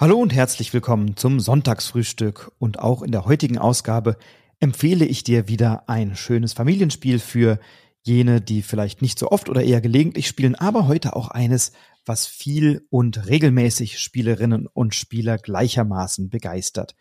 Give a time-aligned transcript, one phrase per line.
[0.00, 2.52] Hallo und herzlich willkommen zum Sonntagsfrühstück.
[2.58, 4.16] Und auch in der heutigen Ausgabe
[4.58, 7.60] empfehle ich dir wieder ein schönes Familienspiel für
[8.00, 11.72] jene, die vielleicht nicht so oft oder eher gelegentlich spielen, aber heute auch eines,
[12.06, 16.94] was viel und regelmäßig Spielerinnen und Spieler gleichermaßen begeistert.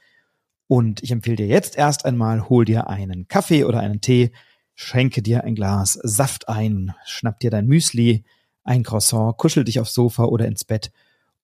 [0.67, 4.33] Und ich empfehle dir jetzt erst einmal, hol dir einen Kaffee oder einen Tee,
[4.75, 8.25] schenke dir ein Glas Saft ein, schnapp dir dein Müsli,
[8.65, 10.91] ein Croissant, kuschel dich aufs Sofa oder ins Bett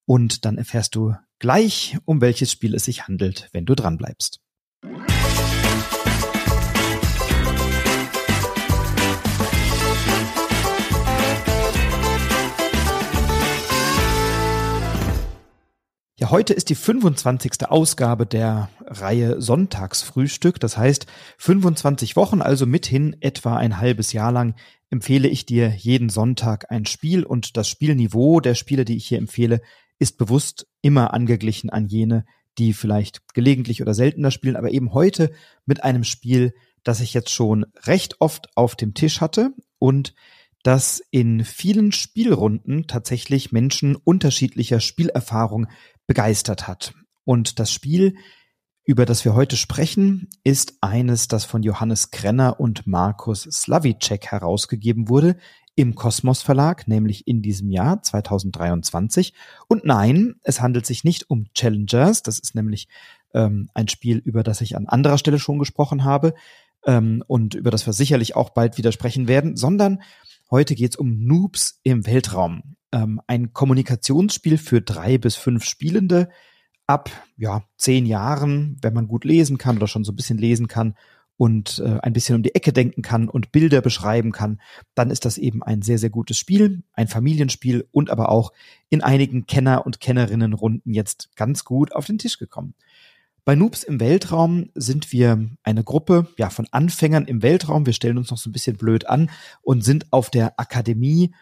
[0.06, 4.40] und dann erfährst du gleich, um welches Spiel es sich handelt, wenn du dranbleibst.
[16.18, 17.68] Ja, heute ist die 25.
[17.68, 20.60] Ausgabe der Reihe Sonntagsfrühstück.
[20.62, 24.56] Das heißt, 25 Wochen, also mithin etwa ein halbes Jahr lang,
[24.90, 29.18] empfehle ich dir jeden Sonntag ein Spiel und das Spielniveau der Spiele, die ich hier
[29.18, 29.62] empfehle,
[30.00, 32.26] ist bewusst immer angeglichen an jene,
[32.58, 35.32] die vielleicht gelegentlich oder seltener spielen, aber eben heute
[35.66, 40.14] mit einem Spiel, das ich jetzt schon recht oft auf dem Tisch hatte und
[40.64, 45.68] das in vielen Spielrunden tatsächlich Menschen unterschiedlicher Spielerfahrung
[46.08, 46.94] begeistert hat.
[47.24, 48.16] Und das Spiel,
[48.84, 55.10] über das wir heute sprechen, ist eines, das von Johannes Krenner und Markus Slavicek herausgegeben
[55.10, 55.38] wurde
[55.76, 59.34] im Kosmos Verlag, nämlich in diesem Jahr 2023.
[59.68, 62.24] Und nein, es handelt sich nicht um Challengers.
[62.24, 62.88] Das ist nämlich
[63.34, 66.34] ähm, ein Spiel, über das ich an anderer Stelle schon gesprochen habe
[66.86, 70.02] ähm, und über das wir sicherlich auch bald wieder sprechen werden, sondern
[70.50, 72.76] heute geht es um Noobs im Weltraum.
[72.94, 76.30] Ähm, ein Kommunikationsspiel für drei bis fünf Spielende
[76.88, 80.68] ab ja zehn Jahren, wenn man gut lesen kann oder schon so ein bisschen lesen
[80.68, 80.96] kann
[81.38, 84.62] und äh, ein bisschen um die Ecke denken kann und Bilder beschreiben kann,
[84.94, 88.54] dann ist das eben ein sehr, sehr gutes Spiel, ein Familienspiel und aber auch
[88.90, 92.74] in einigen Kenner- und Kennerinnenrunden jetzt ganz gut auf den Tisch gekommen.
[93.44, 97.86] Bei Noobs im Weltraum sind wir eine Gruppe ja, von Anfängern im Weltraum.
[97.86, 99.30] Wir stellen uns noch so ein bisschen blöd an
[99.62, 101.36] und sind auf der Akademie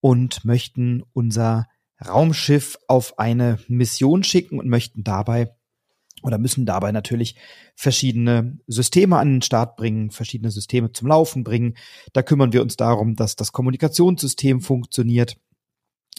[0.00, 1.68] und möchten unser
[2.04, 5.54] Raumschiff auf eine Mission schicken und möchten dabei
[6.24, 7.36] oder müssen dabei natürlich
[7.76, 11.74] verschiedene Systeme an den Start bringen, verschiedene Systeme zum Laufen bringen.
[12.14, 15.36] Da kümmern wir uns darum, dass das Kommunikationssystem funktioniert.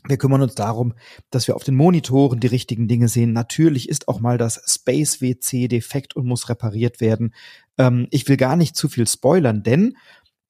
[0.08, 0.94] Wir kümmern uns darum,
[1.32, 3.34] dass wir auf den Monitoren die richtigen Dinge sehen.
[3.34, 7.34] Natürlich ist auch mal das Space WC defekt und muss repariert werden.
[7.80, 9.98] Ähm, ich will gar nicht zu viel spoilern, denn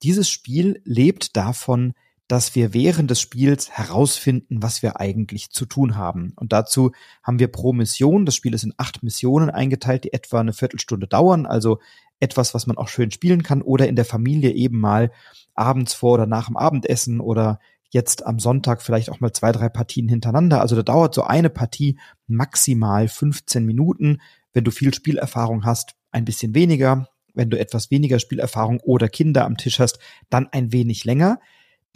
[0.02, 1.94] dieses Spiel lebt davon,
[2.28, 6.32] dass wir während des Spiels herausfinden, was wir eigentlich zu tun haben.
[6.36, 6.92] Und dazu
[7.22, 11.06] haben wir pro Mission, das Spiel ist in acht Missionen eingeteilt, die etwa eine Viertelstunde
[11.06, 11.78] dauern, also
[12.18, 15.12] etwas, was man auch schön spielen kann oder in der Familie eben mal
[15.54, 17.58] abends vor oder nach dem Abendessen oder
[17.90, 20.60] jetzt am Sonntag vielleicht auch mal zwei, drei Partien hintereinander.
[20.60, 24.20] Also da dauert so eine Partie maximal 15 Minuten.
[24.52, 27.08] Wenn du viel Spielerfahrung hast, ein bisschen weniger.
[27.34, 29.98] Wenn du etwas weniger Spielerfahrung oder Kinder am Tisch hast,
[30.30, 31.38] dann ein wenig länger.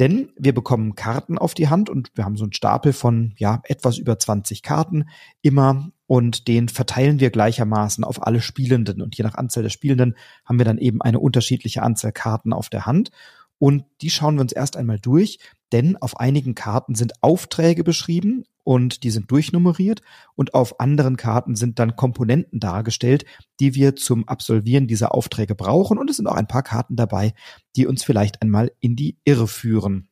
[0.00, 3.60] Denn wir bekommen Karten auf die Hand und wir haben so einen Stapel von ja
[3.64, 5.10] etwas über 20 Karten
[5.42, 9.02] immer und den verteilen wir gleichermaßen auf alle Spielenden.
[9.02, 10.16] Und je nach Anzahl der Spielenden
[10.46, 13.10] haben wir dann eben eine unterschiedliche Anzahl Karten auf der Hand.
[13.58, 15.38] Und die schauen wir uns erst einmal durch,
[15.70, 20.02] denn auf einigen Karten sind Aufträge beschrieben und die sind durchnummeriert
[20.34, 23.24] und auf anderen Karten sind dann Komponenten dargestellt,
[23.58, 27.34] die wir zum Absolvieren dieser Aufträge brauchen und es sind auch ein paar Karten dabei,
[27.76, 30.08] die uns vielleicht einmal in die Irre führen.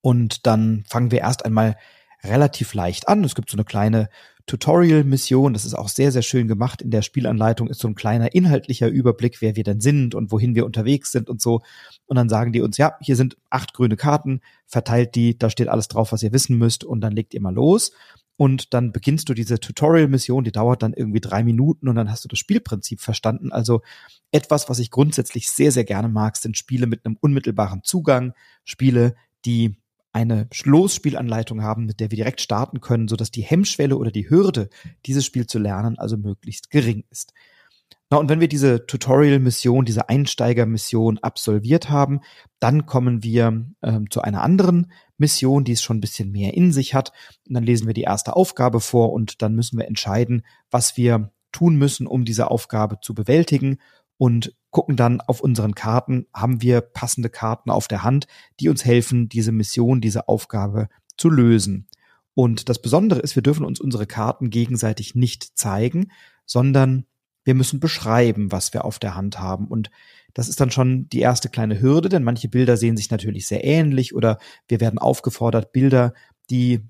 [0.00, 1.76] Und dann fangen wir erst einmal
[2.22, 3.24] relativ leicht an.
[3.24, 4.08] Es gibt so eine kleine
[4.46, 5.52] Tutorial-Mission.
[5.52, 6.80] Das ist auch sehr, sehr schön gemacht.
[6.82, 10.54] In der Spielanleitung ist so ein kleiner inhaltlicher Überblick, wer wir denn sind und wohin
[10.54, 11.62] wir unterwegs sind und so.
[12.06, 15.68] Und dann sagen die uns, ja, hier sind acht grüne Karten, verteilt die, da steht
[15.68, 17.92] alles drauf, was ihr wissen müsst und dann legt ihr mal los.
[18.38, 22.22] Und dann beginnst du diese Tutorial-Mission, die dauert dann irgendwie drei Minuten und dann hast
[22.24, 23.50] du das Spielprinzip verstanden.
[23.50, 23.80] Also
[24.30, 28.34] etwas, was ich grundsätzlich sehr, sehr gerne mag, sind Spiele mit einem unmittelbaren Zugang,
[28.64, 29.14] Spiele,
[29.46, 29.76] die
[30.16, 34.70] eine Losspielanleitung haben, mit der wir direkt starten können, sodass die Hemmschwelle oder die Hürde,
[35.04, 37.34] dieses Spiel zu lernen, also möglichst gering ist.
[38.08, 42.20] Na, und wenn wir diese Tutorial-Mission, diese Einsteiger-Mission absolviert haben,
[42.60, 46.72] dann kommen wir ähm, zu einer anderen Mission, die es schon ein bisschen mehr in
[46.72, 47.12] sich hat.
[47.46, 51.30] Und dann lesen wir die erste Aufgabe vor und dann müssen wir entscheiden, was wir
[51.52, 53.78] tun müssen, um diese Aufgabe zu bewältigen
[54.18, 58.26] und gucken dann auf unseren Karten, haben wir passende Karten auf der Hand,
[58.60, 61.88] die uns helfen, diese Mission, diese Aufgabe zu lösen.
[62.34, 66.10] Und das Besondere ist, wir dürfen uns unsere Karten gegenseitig nicht zeigen,
[66.44, 67.06] sondern
[67.44, 69.68] wir müssen beschreiben, was wir auf der Hand haben.
[69.68, 69.90] Und
[70.34, 73.64] das ist dann schon die erste kleine Hürde, denn manche Bilder sehen sich natürlich sehr
[73.64, 74.38] ähnlich oder
[74.68, 76.12] wir werden aufgefordert, Bilder,
[76.50, 76.86] die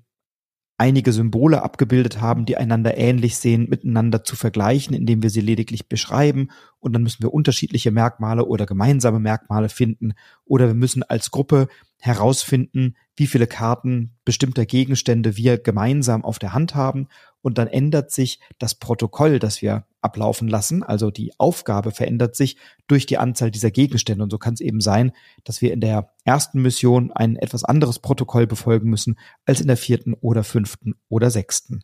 [0.77, 5.89] einige Symbole abgebildet haben, die einander ähnlich sehen, miteinander zu vergleichen, indem wir sie lediglich
[5.89, 6.49] beschreiben.
[6.79, 10.13] Und dann müssen wir unterschiedliche Merkmale oder gemeinsame Merkmale finden.
[10.45, 11.67] Oder wir müssen als Gruppe
[11.99, 17.07] herausfinden, wie viele Karten bestimmter Gegenstände wir gemeinsam auf der Hand haben.
[17.41, 20.83] Und dann ändert sich das Protokoll, das wir ablaufen lassen.
[20.83, 22.57] Also die Aufgabe verändert sich
[22.87, 24.23] durch die Anzahl dieser Gegenstände.
[24.23, 25.11] Und so kann es eben sein,
[25.43, 29.77] dass wir in der ersten Mission ein etwas anderes Protokoll befolgen müssen als in der
[29.77, 31.83] vierten oder fünften oder sechsten.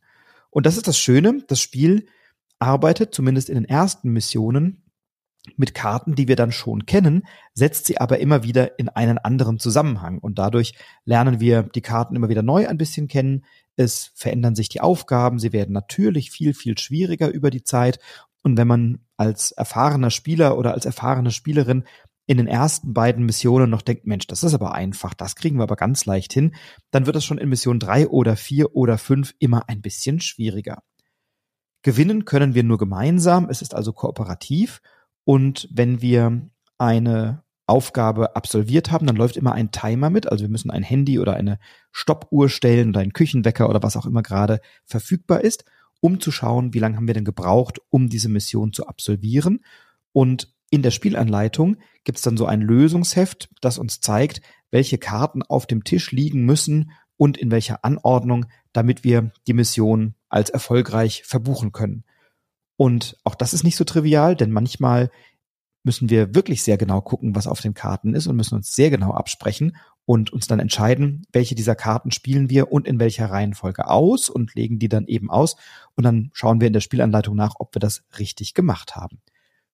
[0.52, 1.44] Und das ist das Schöne.
[1.48, 2.06] Das Spiel
[2.60, 4.83] arbeitet zumindest in den ersten Missionen
[5.58, 7.24] mit Karten, die wir dann schon kennen,
[7.54, 10.20] setzt sie aber immer wieder in einen anderen Zusammenhang.
[10.20, 10.74] Und dadurch
[11.06, 13.44] lernen wir die Karten immer wieder neu ein bisschen kennen.
[13.76, 15.40] Es verändern sich die Aufgaben.
[15.40, 18.00] Sie werden natürlich viel, viel schwieriger über die Zeit.
[18.42, 21.84] Und wenn man als erfahrener Spieler oder als erfahrene Spielerin
[22.26, 25.64] in den ersten beiden Missionen noch denkt, Mensch, das ist aber einfach, das kriegen wir
[25.64, 26.56] aber ganz leicht hin,
[26.90, 30.84] dann wird es schon in Mission drei oder vier oder fünf immer ein bisschen schwieriger.
[31.82, 34.82] Gewinnen können wir nur gemeinsam, es ist also kooperativ
[35.26, 40.30] und wenn wir eine Aufgabe absolviert haben, dann läuft immer ein Timer mit.
[40.30, 41.60] Also wir müssen ein Handy oder eine
[41.92, 45.64] Stoppuhr stellen oder einen Küchenwecker oder was auch immer gerade verfügbar ist,
[46.02, 49.64] um zu schauen, wie lange haben wir denn gebraucht, um diese Mission zu absolvieren.
[50.12, 54.42] Und in der Spielanleitung gibt es dann so ein Lösungsheft, das uns zeigt,
[54.72, 60.16] welche Karten auf dem Tisch liegen müssen und in welcher Anordnung, damit wir die Mission
[60.30, 62.04] als erfolgreich verbuchen können.
[62.84, 65.10] Und auch das ist nicht so trivial, denn manchmal
[65.84, 68.90] müssen wir wirklich sehr genau gucken, was auf den Karten ist und müssen uns sehr
[68.90, 73.88] genau absprechen und uns dann entscheiden, welche dieser Karten spielen wir und in welcher Reihenfolge
[73.88, 75.56] aus und legen die dann eben aus
[75.96, 79.22] und dann schauen wir in der Spielanleitung nach, ob wir das richtig gemacht haben.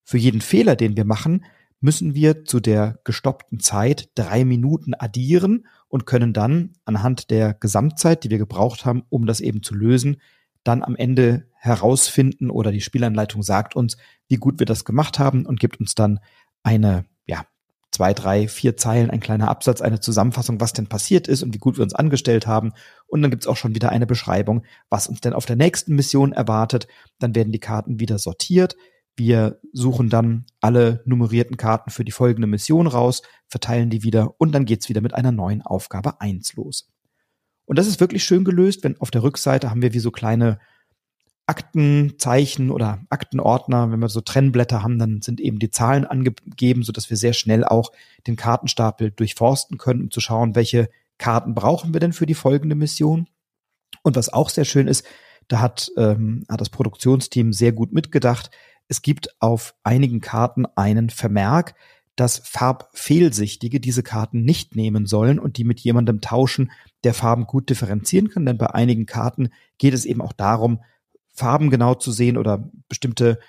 [0.04, 1.46] Für jeden Fehler, den wir machen,
[1.80, 8.24] müssen wir zu der gestoppten Zeit drei Minuten addieren und können dann anhand der Gesamtzeit,
[8.24, 10.22] die wir gebraucht haben, um das eben zu lösen,
[10.64, 13.98] dann am Ende herausfinden oder die Spielanleitung sagt uns,
[14.28, 16.20] wie gut wir das gemacht haben und gibt uns dann
[16.64, 17.46] eine, ja,
[17.92, 21.60] zwei, drei, vier Zeilen, ein kleiner Absatz, eine Zusammenfassung, was denn passiert ist und wie
[21.60, 22.72] gut wir uns angestellt haben.
[23.08, 26.32] Und dann gibt's auch schon wieder eine Beschreibung, was uns denn auf der nächsten Mission
[26.32, 26.88] erwartet.
[27.20, 28.78] Dann werden die Karten wieder sortiert.
[29.18, 34.54] Wir suchen dann alle nummerierten Karten für die folgende Mission raus, verteilen die wieder und
[34.54, 36.90] dann geht's wieder mit einer neuen Aufgabe eins los.
[37.66, 40.60] Und das ist wirklich schön gelöst, wenn auf der Rückseite haben wir wie so kleine
[41.50, 46.92] Aktenzeichen oder Aktenordner, wenn wir so Trennblätter haben, dann sind eben die Zahlen angegeben, so
[46.92, 47.92] dass wir sehr schnell auch
[48.28, 52.76] den Kartenstapel durchforsten können, um zu schauen, welche Karten brauchen wir denn für die folgende
[52.76, 53.28] Mission.
[54.04, 55.06] Und was auch sehr schön ist,
[55.48, 58.52] da hat, ähm, hat das Produktionsteam sehr gut mitgedacht.
[58.88, 61.74] Es gibt auf einigen Karten einen Vermerk,
[62.16, 66.70] dass Farbfehlsichtige diese Karten nicht nehmen sollen und die mit jemandem tauschen,
[67.04, 68.46] der Farben gut differenzieren kann.
[68.46, 69.50] Denn bei einigen Karten
[69.80, 70.82] geht es eben auch darum,
[71.40, 73.40] Farben genau zu sehen oder bestimmte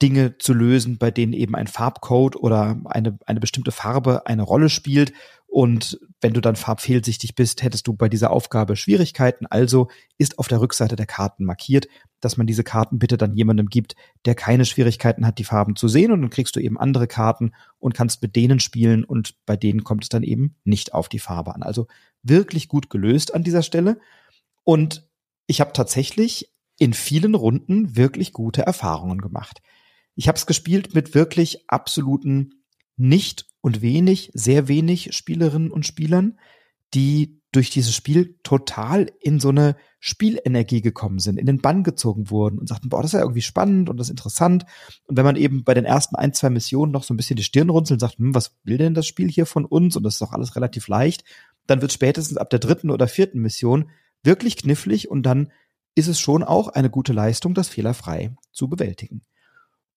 [0.00, 4.70] Dinge zu lösen, bei denen eben ein Farbcode oder eine, eine bestimmte Farbe eine Rolle
[4.70, 5.12] spielt.
[5.46, 9.46] Und wenn du dann farbfehlsichtig bist, hättest du bei dieser Aufgabe Schwierigkeiten.
[9.46, 11.88] Also ist auf der Rückseite der Karten markiert,
[12.20, 15.88] dass man diese Karten bitte dann jemandem gibt, der keine Schwierigkeiten hat, die Farben zu
[15.88, 16.12] sehen.
[16.12, 19.84] Und dann kriegst du eben andere Karten und kannst mit denen spielen und bei denen
[19.84, 21.62] kommt es dann eben nicht auf die Farbe an.
[21.62, 21.86] Also
[22.22, 23.98] wirklich gut gelöst an dieser Stelle.
[24.64, 25.08] Und
[25.46, 29.60] ich habe tatsächlich in vielen Runden wirklich gute Erfahrungen gemacht.
[30.14, 32.64] Ich habe es gespielt mit wirklich absoluten
[32.96, 36.38] nicht und wenig, sehr wenig Spielerinnen und Spielern,
[36.94, 42.30] die durch dieses Spiel total in so eine Spielenergie gekommen sind, in den Bann gezogen
[42.30, 44.64] wurden und sagten, boah, das ist ja irgendwie spannend und das ist interessant.
[45.06, 47.42] Und wenn man eben bei den ersten ein, zwei Missionen noch so ein bisschen die
[47.42, 49.96] Stirn runzelt und sagt, hm, was will denn das Spiel hier von uns?
[49.96, 51.24] Und das ist doch alles relativ leicht,
[51.66, 53.90] dann wird spätestens ab der dritten oder vierten Mission
[54.22, 55.50] wirklich knifflig und dann
[55.98, 59.22] ist es schon auch eine gute Leistung, das fehlerfrei zu bewältigen.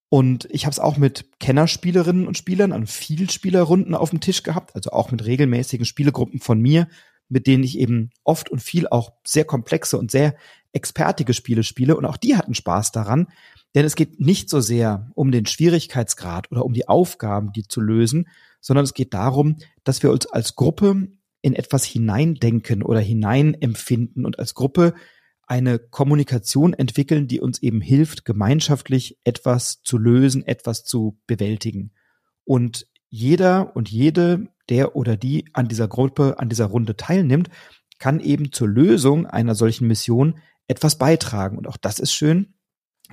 [0.10, 4.76] Und ich habe es auch mit Kennerspielerinnen und Spielern an Vielspielerrunden auf dem Tisch gehabt,
[4.76, 6.88] also auch mit regelmäßigen Spielegruppen von mir,
[7.30, 10.36] mit denen ich eben oft und viel auch sehr komplexe und sehr
[10.74, 11.96] expertige Spiele spiele.
[11.96, 13.28] Und auch die hatten Spaß daran,
[13.74, 17.80] denn es geht nicht so sehr um den Schwierigkeitsgrad oder um die Aufgaben, die zu
[17.80, 18.28] lösen,
[18.60, 21.08] sondern es geht darum, dass wir uns als Gruppe
[21.42, 24.94] in etwas hineindenken oder hineinempfinden und als Gruppe
[25.52, 31.92] eine Kommunikation entwickeln, die uns eben hilft, gemeinschaftlich etwas zu lösen, etwas zu bewältigen.
[32.46, 37.50] Und jeder und jede, der oder die an dieser Gruppe, an dieser Runde teilnimmt,
[38.00, 40.40] kann eben zur Lösung einer solchen Mission
[40.70, 41.58] etwas beitragen.
[41.58, 42.54] Und auch das ist schön,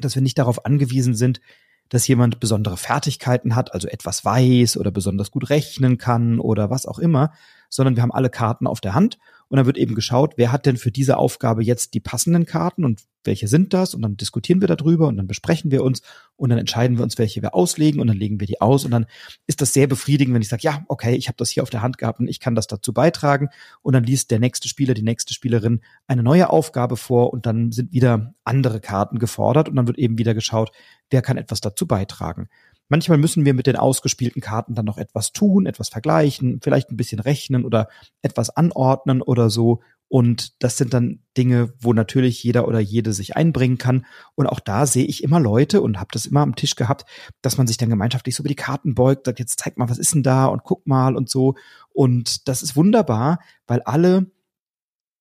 [0.01, 1.41] dass wir nicht darauf angewiesen sind,
[1.89, 6.87] dass jemand besondere Fertigkeiten hat, also etwas weiß oder besonders gut rechnen kann oder was
[6.87, 7.33] auch immer,
[7.69, 9.19] sondern wir haben alle Karten auf der Hand
[9.49, 12.85] Und dann wird eben geschaut, wer hat denn für diese Aufgabe jetzt die passenden Karten
[12.85, 13.95] und welche sind das?
[13.95, 16.03] Und dann diskutieren wir darüber und dann besprechen wir uns
[16.37, 18.85] und dann entscheiden wir uns, welche wir auslegen und dann legen wir die aus.
[18.85, 19.07] Und dann
[19.47, 21.83] ist das sehr befriedigend, wenn ich sage, ja, okay, ich habe das hier auf der
[21.83, 23.49] Hand gehabt und ich kann das dazu beitragen.
[23.83, 27.73] Und dann liest der nächste Spieler, die nächste Spielerin eine neue Aufgabe vor und dann
[27.73, 30.71] sind wieder andere Karten gefordert und dann wird eben wieder geschaut,
[31.11, 32.49] wer kann etwas dazu beitragen.
[32.89, 36.97] Manchmal müssen wir mit den ausgespielten Karten dann noch etwas tun, etwas vergleichen, vielleicht ein
[36.97, 37.89] bisschen rechnen oder
[38.23, 39.81] etwas anordnen oder so.
[40.09, 44.07] Und das sind dann Dinge, wo natürlich jeder oder jede sich einbringen kann.
[44.35, 47.05] Und auch da sehe ich immer Leute und habe das immer am Tisch gehabt,
[47.43, 49.99] dass man sich dann gemeinschaftlich so über die Karten beugt, sagt, jetzt zeig mal, was
[49.99, 51.57] ist denn da und guck mal und so.
[51.91, 54.31] Und das ist wunderbar, weil alle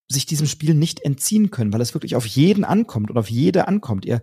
[0.10, 3.68] sich diesem Spiel nicht entziehen können, weil es wirklich auf jeden ankommt und auf jede
[3.68, 4.06] ankommt.
[4.06, 4.22] Ihr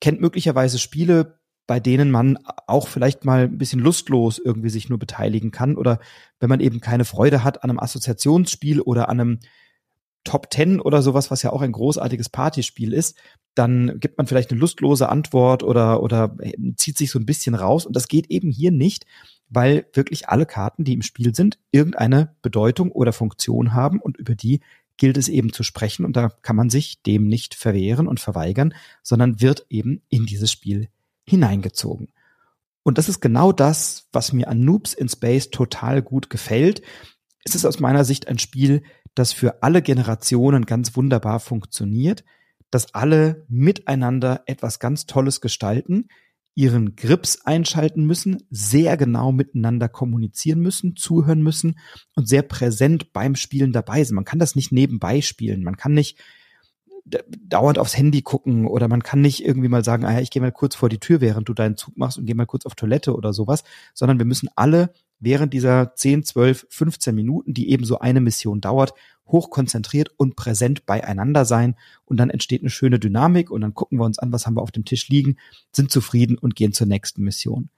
[0.00, 1.39] kennt möglicherweise Spiele,
[1.70, 2.36] bei denen man
[2.66, 6.00] auch vielleicht mal ein bisschen lustlos irgendwie sich nur beteiligen kann oder
[6.40, 9.38] wenn man eben keine Freude hat an einem Assoziationsspiel oder an einem
[10.24, 13.16] Top Ten oder sowas, was ja auch ein großartiges Partyspiel ist,
[13.54, 16.36] dann gibt man vielleicht eine lustlose Antwort oder, oder
[16.74, 17.86] zieht sich so ein bisschen raus.
[17.86, 19.06] Und das geht eben hier nicht,
[19.48, 24.34] weil wirklich alle Karten, die im Spiel sind, irgendeine Bedeutung oder Funktion haben und über
[24.34, 24.58] die
[24.96, 28.74] gilt es eben zu sprechen und da kann man sich dem nicht verwehren und verweigern,
[29.04, 30.88] sondern wird eben in dieses Spiel
[31.30, 32.08] hineingezogen.
[32.82, 36.82] Und das ist genau das, was mir an Noobs in Space total gut gefällt.
[37.44, 38.82] Es ist aus meiner Sicht ein Spiel,
[39.14, 42.24] das für alle Generationen ganz wunderbar funktioniert,
[42.70, 46.08] dass alle miteinander etwas ganz Tolles gestalten,
[46.54, 51.78] ihren Grips einschalten müssen, sehr genau miteinander kommunizieren müssen, zuhören müssen
[52.14, 54.14] und sehr präsent beim Spielen dabei sind.
[54.14, 55.62] Man kann das nicht nebenbei spielen.
[55.62, 56.18] Man kann nicht
[57.04, 60.52] dauernd aufs Handy gucken oder man kann nicht irgendwie mal sagen, ah, ich gehe mal
[60.52, 63.14] kurz vor die Tür, während du deinen Zug machst und geh mal kurz auf Toilette
[63.14, 63.64] oder sowas,
[63.94, 68.60] sondern wir müssen alle während dieser 10, 12, 15 Minuten, die eben so eine Mission
[68.60, 68.94] dauert,
[69.26, 74.04] hochkonzentriert und präsent beieinander sein und dann entsteht eine schöne Dynamik und dann gucken wir
[74.04, 75.36] uns an, was haben wir auf dem Tisch liegen,
[75.72, 77.70] sind zufrieden und gehen zur nächsten Mission.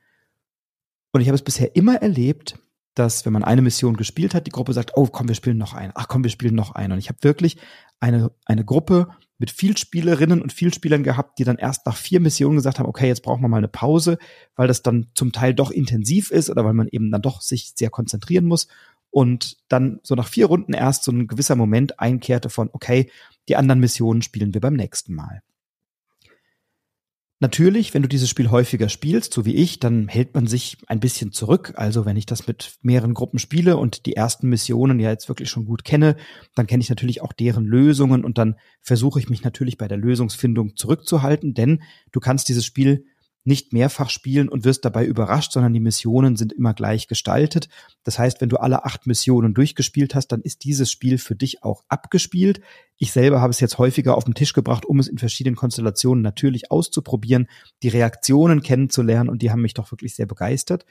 [1.12, 2.58] Und ich habe es bisher immer erlebt,
[2.94, 5.74] dass wenn man eine Mission gespielt hat, die Gruppe sagt, oh komm, wir spielen noch
[5.74, 5.92] eine.
[5.96, 6.94] Ach komm, wir spielen noch eine.
[6.94, 7.56] Und ich habe wirklich
[8.00, 9.08] eine, eine Gruppe
[9.38, 12.88] mit viel Spielerinnen und viel Spielern gehabt, die dann erst nach vier Missionen gesagt haben,
[12.88, 14.18] okay, jetzt brauchen wir mal eine Pause,
[14.54, 17.72] weil das dann zum Teil doch intensiv ist oder weil man eben dann doch sich
[17.74, 18.68] sehr konzentrieren muss.
[19.10, 23.10] Und dann so nach vier Runden erst so ein gewisser Moment einkehrte von, okay,
[23.48, 25.42] die anderen Missionen spielen wir beim nächsten Mal.
[27.42, 31.00] Natürlich, wenn du dieses Spiel häufiger spielst, so wie ich, dann hält man sich ein
[31.00, 31.72] bisschen zurück.
[31.74, 35.50] Also wenn ich das mit mehreren Gruppen spiele und die ersten Missionen ja jetzt wirklich
[35.50, 36.14] schon gut kenne,
[36.54, 39.98] dann kenne ich natürlich auch deren Lösungen und dann versuche ich mich natürlich bei der
[39.98, 41.82] Lösungsfindung zurückzuhalten, denn
[42.12, 43.06] du kannst dieses Spiel
[43.44, 47.68] nicht mehrfach spielen und wirst dabei überrascht, sondern die Missionen sind immer gleich gestaltet.
[48.04, 51.64] Das heißt, wenn du alle acht Missionen durchgespielt hast, dann ist dieses Spiel für dich
[51.64, 52.60] auch abgespielt.
[52.98, 56.22] Ich selber habe es jetzt häufiger auf den Tisch gebracht, um es in verschiedenen Konstellationen
[56.22, 57.48] natürlich auszuprobieren,
[57.82, 60.84] die Reaktionen kennenzulernen und die haben mich doch wirklich sehr begeistert.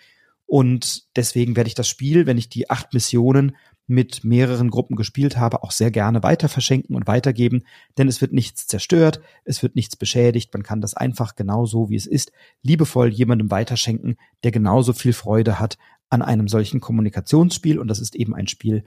[0.46, 3.55] Und deswegen werde ich das Spiel, wenn ich die acht Missionen
[3.91, 7.63] mit mehreren Gruppen gespielt habe, auch sehr gerne weiter verschenken und weitergeben,
[7.98, 11.89] denn es wird nichts zerstört, es wird nichts beschädigt, man kann das einfach genau so,
[11.89, 12.31] wie es ist,
[12.63, 15.77] liebevoll jemandem weiterschenken, der genauso viel Freude hat
[16.10, 18.86] an einem solchen Kommunikationsspiel und das ist eben ein Spiel,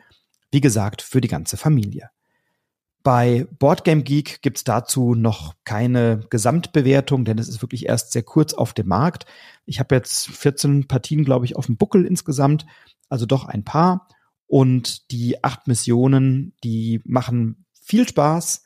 [0.51, 2.11] wie gesagt, für die ganze Familie.
[3.03, 8.55] Bei Boardgame Geek gibt's dazu noch keine Gesamtbewertung, denn es ist wirklich erst sehr kurz
[8.55, 9.27] auf dem Markt.
[9.67, 12.65] Ich habe jetzt 14 Partien, glaube ich, auf dem Buckel insgesamt,
[13.11, 14.09] also doch ein paar.
[14.55, 18.63] Und die acht Missionen, die machen viel Spaß.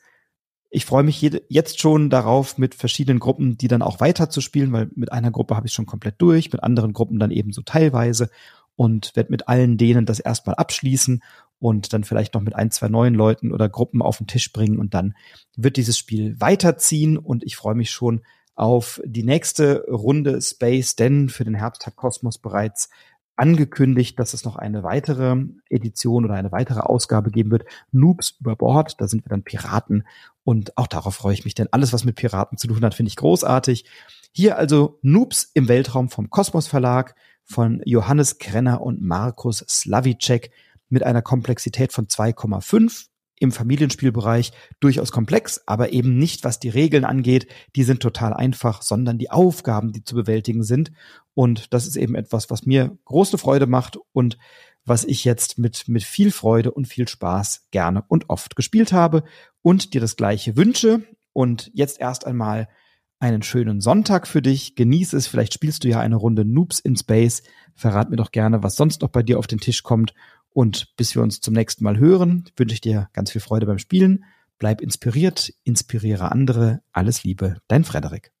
[0.69, 1.19] Ich freue mich
[1.49, 5.31] jetzt schon darauf, mit verschiedenen Gruppen, die dann auch weiter zu spielen, weil mit einer
[5.31, 8.29] Gruppe habe ich schon komplett durch, mit anderen Gruppen dann eben so teilweise
[8.75, 11.23] und werde mit allen denen das erstmal abschließen
[11.57, 14.77] und dann vielleicht noch mit ein, zwei neuen Leuten oder Gruppen auf den Tisch bringen
[14.77, 15.15] und dann
[15.57, 18.21] wird dieses Spiel weiterziehen und ich freue mich schon
[18.53, 22.91] auf die nächste Runde Space, denn für den Herbst hat Kosmos bereits
[23.39, 25.37] angekündigt, dass es noch eine weitere
[25.69, 27.63] Edition oder eine weitere Ausgabe geben wird.
[27.91, 30.05] Noobs über Bord, da sind wir dann Piraten
[30.43, 33.09] und auch darauf freue ich mich, denn alles, was mit Piraten zu tun hat, finde
[33.09, 33.85] ich großartig.
[34.33, 40.51] Hier also Noobs im Weltraum vom Kosmos Verlag von Johannes Krenner und Markus Slavicek
[40.89, 43.08] mit einer Komplexität von 2,5
[43.39, 47.47] im Familienspielbereich durchaus komplex, aber eben nicht, was die Regeln angeht.
[47.75, 50.91] Die sind total einfach, sondern die Aufgaben, die zu bewältigen sind.
[51.33, 54.37] Und das ist eben etwas, was mir große Freude macht und
[54.85, 59.23] was ich jetzt mit, mit viel Freude und viel Spaß gerne und oft gespielt habe
[59.61, 61.03] und dir das gleiche wünsche.
[61.31, 62.67] Und jetzt erst einmal
[63.19, 64.75] einen schönen Sonntag für dich.
[64.75, 65.27] Genieße es.
[65.27, 67.43] Vielleicht spielst du ja eine Runde Noobs in Space.
[67.75, 70.13] Verrat mir doch gerne, was sonst noch bei dir auf den Tisch kommt.
[70.51, 73.79] Und bis wir uns zum nächsten Mal hören, wünsche ich dir ganz viel Freude beim
[73.79, 74.25] Spielen.
[74.57, 76.81] Bleib inspiriert, inspiriere andere.
[76.91, 78.31] Alles Liebe, dein Frederik.